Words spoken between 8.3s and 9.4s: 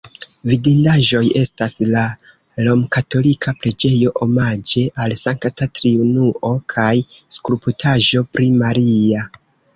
pri Maria.